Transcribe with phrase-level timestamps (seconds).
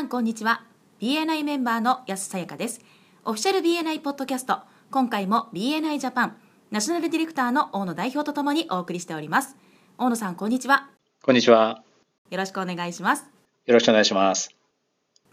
[0.00, 0.64] さんこんにちは。
[1.02, 2.80] BNI メンバーの安さやかです。
[3.26, 4.60] オフィシャル BNI ポッドキャスト。
[4.90, 6.36] 今回も BNI ジャパン
[6.70, 9.58] ナショナルディレクターの大野代表とともにお送りしております。
[9.98, 10.88] 大野さんこんにちは。
[11.22, 11.82] こんにちは。
[12.30, 13.26] よろしくお願いします。
[13.66, 14.56] よろしくお願いします。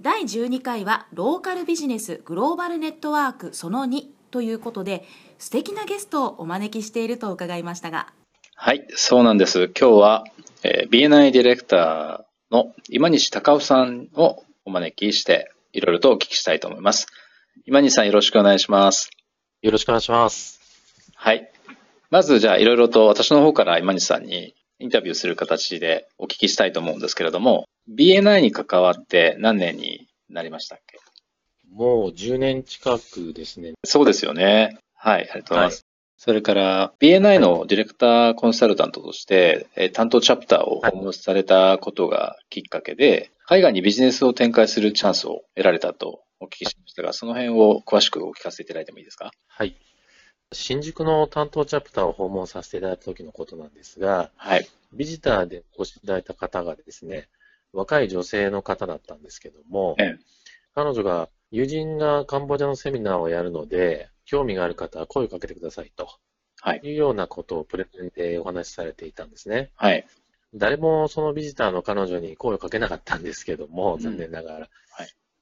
[0.00, 5.04] 第12回はローカルビジネスグローバルネットワークその2ということで
[5.40, 8.12] 素敵なゲストをお招きしていると伺いましたが。
[8.54, 9.72] はいそうなんです。
[9.76, 10.24] 今日は、
[10.62, 17.06] えー、BNI ディレクターの今西隆夫さんをお招きしていろいろとお聞きしたいと思います
[17.66, 19.10] 今西さんよろしくお願いします
[19.62, 20.60] よろしくお願いします
[21.14, 21.50] はい
[22.10, 30.98] まずじゃあいろいろと私の方から今西さんにインタビューする形でお聞きしたいと思うんですけれども BNI に関わって何年になりましたっけ？
[31.72, 33.72] もう10年近くですね。
[33.84, 34.78] そうですよね。
[34.94, 35.86] はい、ありがとうございます。
[36.22, 49.32] はい、それから、BNI のディレクターコンサルタントとして、え担当チャプターを訪問されたことがきっかけで、海外にビジネスを展開するチャンスを得られたとお聞きしましたが、その辺を詳しくお聞かせいただいてもいいですか？
[49.48, 49.74] はい。
[50.52, 54.68] 新宿の担当チャプターを訪問させていただいた時のことなんですが、はい。
[54.92, 57.28] ビジターでお越しいただいた方がですね、
[57.72, 60.18] 若い女性の方だったんですけども、ええ、
[60.74, 66.08] 彼女が友人がカンボジアのセミナーをやるので、興味がある方は声をかけてくださいと。
[66.60, 66.80] はい。
[66.84, 69.72] いうようなことをプレゼンでお話しされていたんですね。
[69.76, 70.06] はい。
[70.54, 74.56] 誰もそのビジターの彼女に声をかけなかったんですけども、残念ながら。
[74.58, 74.68] うん、はい。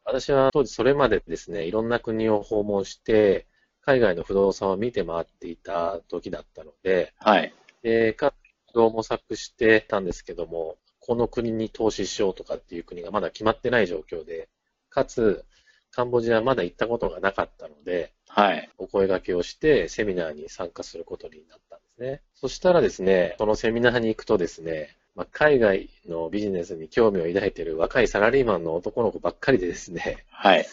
[0.04, 3.46] 私は当時それまでですね、いろんな国を訪問して、
[3.82, 7.54] 海外の不動産を見て回っていた時だったので、はい。
[7.82, 14.48] で、かつ、を模索してたんですけども、この国に投資しようとかっていう国がまだ決まってない状況で、
[14.90, 15.44] かつ、
[15.90, 18.70] カンボジアまだ行ったことがなかったので、はい。
[18.78, 22.22] お声掛けをしてセミナーに参加することになったんですね。
[22.34, 30.66] そしたらですね、そのセミナーに行くとですね、まあ、海外のビジネスに興味を抱いている若いサラリーマンの男の子ばっかりでですね、はい。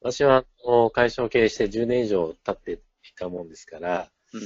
[0.00, 0.44] 私は
[0.92, 2.78] 会社を経営して10年以上経ってい
[3.16, 4.40] たもんですから、うん、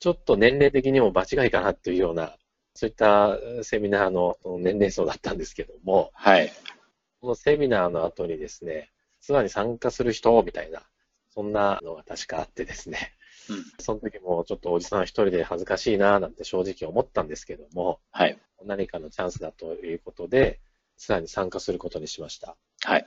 [0.00, 2.36] ちょっと年齢的にも場違いかなというような
[2.76, 6.52] そういったセミナーの年齢層だったんですけども、はい。
[7.22, 8.90] このセミナーの後にですね、
[9.22, 10.82] ツアーに参加する人みたいな、
[11.36, 13.12] そんなのが確かあってですね、
[13.50, 18.38] うん、その時もちょっとおじさん一人で恥ずかしいななんて正直思ったんですけども、はい。
[18.64, 20.60] 何かのチャンスだということで、
[20.96, 22.56] ツアーに参加することにしました。
[22.84, 23.06] はい。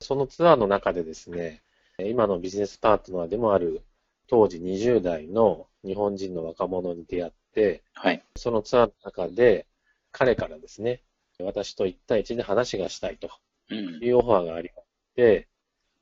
[0.00, 1.62] そのツアーの中でですね、
[1.98, 3.82] 今のビジネスパートナーでもある
[4.28, 9.66] 当時20代の日本人の若者に出会って、はい、そのツアーの中で、
[10.10, 11.02] 彼からですね、
[11.38, 13.28] 私と1対1で話がしたいと
[13.70, 14.86] いうオファーがありまし
[15.16, 15.44] て、うん、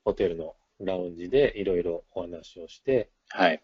[0.05, 3.63] ホテルのラウンジでいろいろお話をして、はい、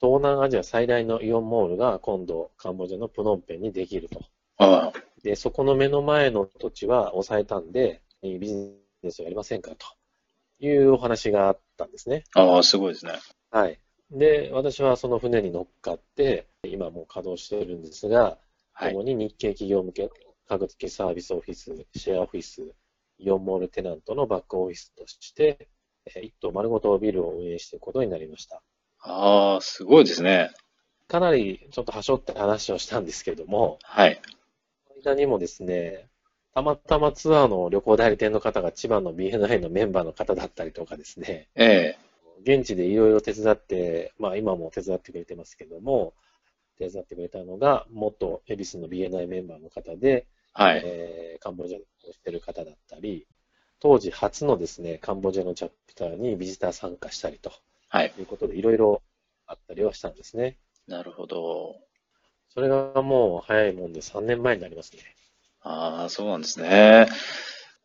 [0.00, 4.20] 東南アジア最大のイオンモールが今度カンボジアのプノンペンにできると。
[4.58, 8.54] ああで、そこの目の前の土地は抑えたんで、ビジ
[9.02, 9.86] ネスをやりませんかと
[10.60, 12.24] いうお話があったんですね。
[12.34, 13.12] ああ、すごいですね。
[13.50, 13.80] はい。
[14.10, 18.38] で、私はその船に乗っかって、今もう稼働しているんですが、
[18.72, 20.10] はい、主に日系企業向けの
[20.46, 22.74] 家具付けサービスオフィス、シェアオフィス、
[23.18, 25.68] イオンモールテナントのバックオフィスとして、
[26.06, 28.62] 一棟丸ごとビルを運営していくことになりました。
[29.00, 30.50] ああ、すごいですね。
[31.08, 34.20] かなりちょっとはしょって話をしたんですけども、はい。
[35.04, 36.08] 間にもですね、
[36.54, 41.98] たまたまツアーの旅行代理店の方が千葉の BNI のメンバーの方だったりとかですね、ええ
[42.42, 46.14] 現地でいろいろ手伝って、まあ今も手伝ってくれてますけども、
[46.78, 50.82] 手伝ってくれたのが、元恵比寿の BNI メンバーの方で、はい。
[50.84, 53.26] えー、カンボジアをしてる方だったり、
[53.80, 57.52] 当時初のですね、カンボジアのチャプターにビジター参加したりと、
[57.88, 58.12] はい。
[58.18, 59.02] いうことで、いろいろ
[59.46, 60.56] あったりはしたんですね。
[60.86, 61.76] なるほど。
[62.48, 65.02] それがもう早いもんで3年前になりますね。
[65.60, 67.08] ああ、そうなんですね。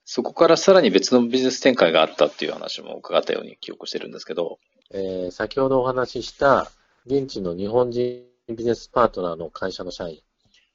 [0.05, 4.59] そこからさらに別のビジネス展開があったっていう話も伺ったように記憶してるんですけど。
[4.91, 6.71] えー、先ほどお話しした
[7.06, 10.19] 現地の日本人ビジネスパートナーの会社の社員。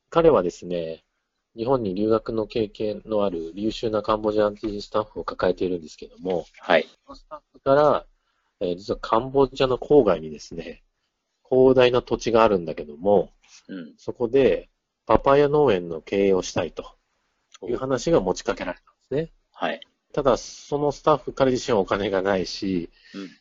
[0.09, 1.05] 彼はですね、
[1.57, 6.87] 日本に留学の経験のある優秀なカンボジアン人スタッフを抱えているんですけども、はい。
[7.07, 8.07] そのスタッフから、
[8.61, 10.83] えー、実はカンボジアの郊外にですね、
[11.49, 13.31] 広大な土地があるんだけども、
[13.69, 14.69] うん、そこで
[15.07, 16.97] パパイヤ農園の経営をしたいと
[17.63, 18.85] いう話が持ちかけられた。
[18.85, 19.33] ですね。
[19.53, 19.81] はい。
[20.13, 22.89] ただ、そのスタッフ、彼自身はお金がないし、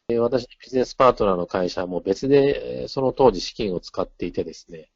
[0.10, 4.90] うん、私、ビジネスパートナーの会社も別で、その当時資金を使っていてですね、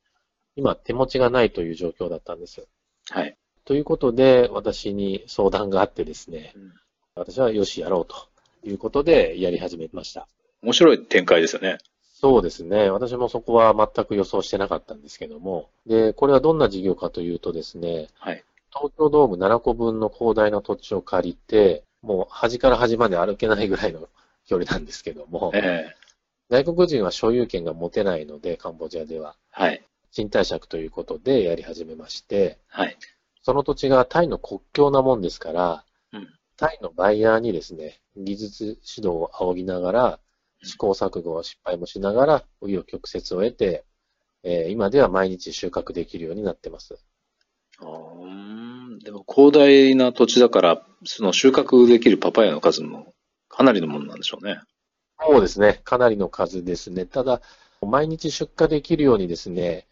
[0.55, 2.67] 今、手持ちがないという状況だったんです。
[3.09, 3.37] はい。
[3.65, 6.73] ということで、私に相談があってですね、うん、
[7.15, 8.15] 私はよし、やろうと
[8.67, 10.27] いうことでやり始めました。
[10.61, 11.77] 面白い展開ですよね。
[12.19, 12.89] そうですね。
[12.89, 15.69] 私もそこは全く予想してなかったんですけども。
[15.85, 18.43] で、これはどんな事業かというとですね、はい。
[18.73, 24.07] 東京ドーム7個分の広大な土地を借りて、もう端から端まで歩けないぐらいの
[24.47, 29.35] 距離なんですけども、えー、外国人は所有権が持てないので、カンボジアでは。
[29.51, 29.83] はい。
[30.11, 32.97] 賃貸借ということでやり始めまして、はい。
[33.43, 36.27] その土地がタイの国境なもんですから、うん、
[36.57, 40.19] タイのバイヤーにですね、技術指導を仰ぎながら、
[40.63, 43.85] 試行錯誤、失敗もしながら、紆余曲折を得て、
[44.43, 46.97] えー、今では毎日収穫できるようになってます。
[47.79, 47.83] あ
[49.03, 53.13] でも広大な土地だから、その収穫できるパパイヤの数も
[53.49, 54.59] かなりのものなんでしょうね。
[55.19, 55.81] そうですね。
[55.83, 57.05] かなりの数ですね。
[57.05, 57.41] ただ、
[57.81, 59.87] 毎日出荷できるようにですね、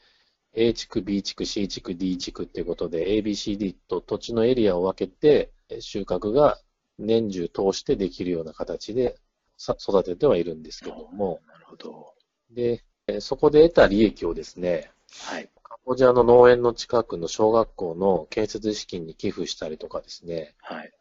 [0.58, 6.58] A 地区、B 地区、C 地区、D 地区っていうことで、ABCD と土地のエリアを分けて、収穫が
[6.98, 9.18] 年中通してできるような形で
[9.60, 11.42] 育ててはいるんですけども。
[11.48, 12.14] なるほど。
[12.52, 12.84] で、
[13.20, 14.92] そこで得た利益をですね、
[15.26, 15.50] はい。
[15.62, 20.56] カンボジアの農園の近くの小学校の建設資金に寄付したりとかですね。
[20.62, 20.92] はい。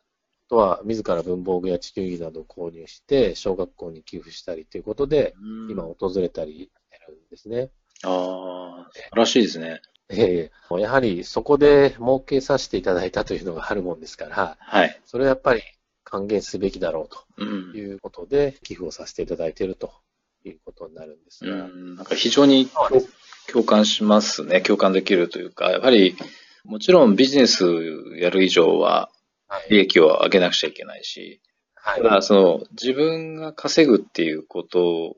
[0.46, 5.34] あとは、自ら文房具や地球儀などを購入して、小学校に寄付したりということで、
[5.70, 7.70] 今訪れたりしてるんですね。
[8.04, 9.80] ああ、素晴らしいですね。
[10.10, 15.00] ええやはりそこで儲けさせていただいたというのがあるもんですから、はい。
[15.06, 15.62] それはやっぱり
[16.04, 17.44] 還元すべきだろうと
[17.76, 19.92] いうことで、寄付をさせていただいていると
[20.44, 21.64] いうことになるんですが。
[21.64, 22.68] うん、なんか非常に
[23.50, 24.60] 共感しますね。
[24.60, 26.16] 共感できるというか、やはり、
[26.64, 27.64] もちろんビジネス
[28.16, 29.10] やる以上は、
[29.70, 31.40] 利益を上げなくちゃいけないし、
[31.74, 35.16] はい、ただ、その、自分が稼ぐっていうこと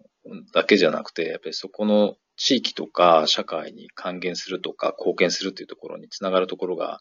[0.52, 7.00] だけじゃなくて、やっぱりそこの地域とか社会に還元するとか貢献するというところにつながるところが、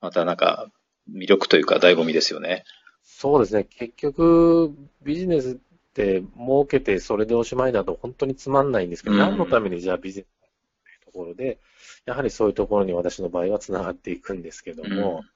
[0.00, 0.70] またなんか
[1.12, 2.64] 魅力というか醍醐味ですよね。
[3.02, 3.64] そうですね。
[3.64, 5.56] 結局、ビジネスっ
[5.92, 10.28] て儲けてそれでおしまいだと本当につまんないんですけど、うん、何のためにじゃあビジネス
[10.84, 11.58] というところで、
[12.06, 15.30] やはりそういうところに私の場合はつながっていくんですけども、うん、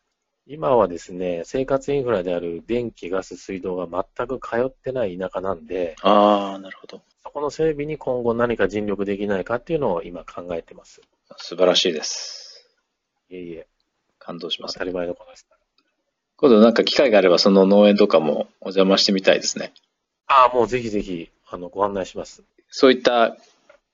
[0.46, 7.02] 今はですね、生活インフラである電気、ガス、水道が全く通ってない田舎なんで、ああ、なるほど。
[7.22, 11.00] そこの整備に今後何か尽力できないかっていうのを今考えてます。
[11.38, 12.68] 素晴らしいです。
[13.30, 13.66] いえいえ。
[14.18, 14.74] 感動します。
[14.74, 15.46] 当たり前のことです。
[16.36, 19.72] 今度なんか機会があればその農園とかもお邪魔してみたいですね。
[20.26, 22.42] ああ、もうぜひぜひ、あの、ご案内します。
[22.68, 23.36] そういった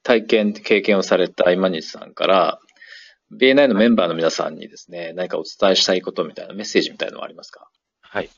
[0.02, 2.61] 体験、経験をされた今西さんから、
[3.32, 7.70] BNI のメンバーの皆さんにですね、何かお伝えしたいことみたいなメッセージみたいなのはありますか？
[8.00, 8.30] はい。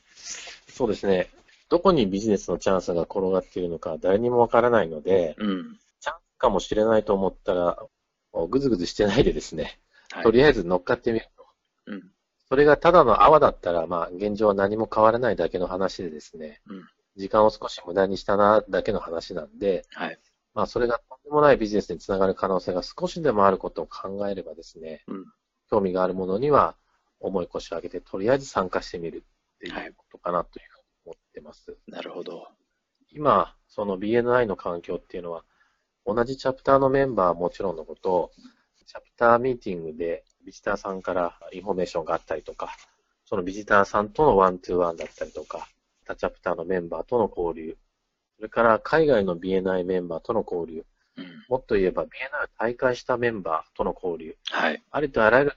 [0.68, 1.28] そうですね。
[1.68, 7.78] どこにビジネスのチャンスが転がっているのか誰にもわからないので、うん、チャンスかもしれないと思ったら、
[8.48, 9.78] ぐずぐずしてないでですね、
[10.10, 11.44] はい、とりあえず乗っかってみると。
[11.86, 12.02] うん、
[12.48, 16.84] それがただの泡だったら、まあ、現状は何も変わらないだけの話でですね、うん、
[17.16, 20.18] 時間を少し無駄にしたなだけの話なんで、はい、
[20.54, 25.24] まあ、それがとんでもないビジネスにつながる可能性が少しでもあることを考えればですね、うん、
[25.70, 26.76] 興味があるものには、
[27.20, 29.24] 重い腰を上げて、とりあえず参加してみる
[29.56, 31.76] っていうことかなというふうに思ってます。
[31.86, 32.48] なるほど。
[33.10, 35.44] 今、その BNI の環境っていうのは、
[36.04, 38.32] 同じチャプターのメンバーはもちろんのこと、
[38.86, 42.74] チャプターミーティングでビジターさんからインフォメーションがあったりとか、
[43.24, 45.68] そのビジターさんとの one to one だったりとか、
[46.04, 47.76] 他チャプターのメンバーとの交流、
[48.42, 50.84] それから海外の BNI メンバーとの交流、
[51.16, 52.08] うん、もっと言えば BNI を
[52.58, 55.52] 大会したメンバーとの交流、はい、ありとあらゆる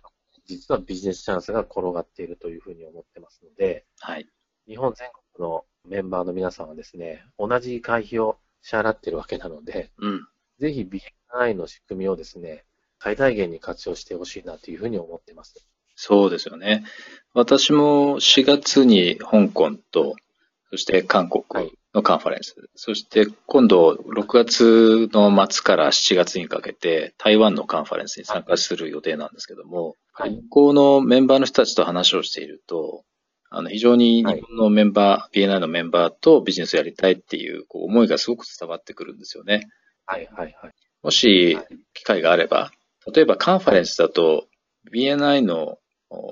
[0.45, 4.29] 実はビジネスチャンスが転がっているというふうに思ってますので、はい、
[4.67, 10.27] 日本全国のメンバーの皆さんはですね、同じ会費を支払っているわけなので、うん、
[10.59, 10.87] ぜひ
[11.33, 12.65] BNI の仕組みをですね、
[13.01, 15.67] 最大限に活用してほしいなというふうに思ってます。
[15.95, 16.83] そうですよね。
[17.33, 20.15] 私も4月に香港と、
[20.71, 21.43] そして韓国
[21.93, 22.59] のカンファレンス。
[22.59, 33.03] はい、そして今度6月の末から7月にかけて台湾のカンファレンスに参加する予定なんですけども、はい、向こうのメンバーの人たちと話をしていると、
[33.49, 39.69] あの非常に日本のメンバー、はい、BNI のメンバーとビジネスをやりたいっていうこう思いがすごく伝わってくるんですよね。
[40.05, 40.73] はいはいはい。
[41.03, 41.57] もし
[41.93, 42.71] 機会があれば、
[43.13, 44.47] 例えばカンファレンスだと
[44.91, 45.77] BNI の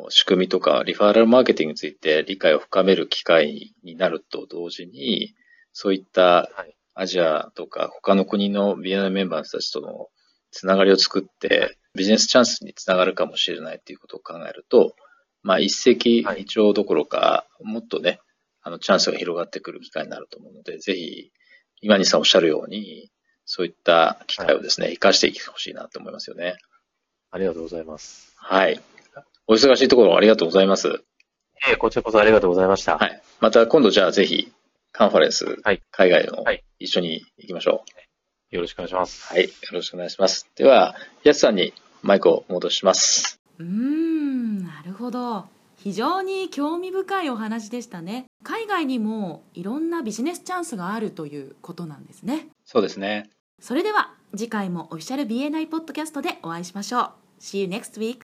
[0.09, 5.33] 仕組みとかリファーラルマーケティングについて理解を深める機会になると同時に、
[5.71, 6.49] そういった
[6.93, 10.07] アジアとか他の国の BNI メンバーの人たちとの
[10.51, 14.95] つながりを作ってビジネスチャンスにつながるかもしれないということを考えると、
[15.41, 18.19] まあ一石二鳥どころか、もっとね、
[18.61, 21.31] あのチャンスが広がってくる機会になると思うので、ぜひ、
[21.81, 23.11] 今にさんおっしゃるように、
[23.45, 26.55] そういった機会をですね、活かしていってほしいなと思いますよね。
[27.29, 28.33] ありがとうございます。
[28.37, 28.79] はい。
[29.47, 31.03] お忙しいところありがとうございます。
[31.67, 32.97] ええ、こちらこそありがとうございました。
[32.97, 33.21] はい。
[33.39, 34.51] また今度じゃあぜひ、
[34.91, 36.43] カンファレンス、はい、海外の、
[36.79, 37.83] 一緒に行きましょ
[38.51, 38.55] う。
[38.55, 39.33] よろしくお願いします。
[39.33, 39.43] はい。
[39.43, 40.47] よろしくお願いします。
[40.55, 43.39] では、やすさんにマイクを戻します。
[43.59, 45.45] うーん、なるほど。
[45.83, 53.29] 非常に興味深いお話でしたね海外にもいろんなビジネスチャンスがあるということなんですねそうですね
[53.59, 58.22] それでは次回もオフィシャル BNI ポッドキャストでお会いしましょう See you next week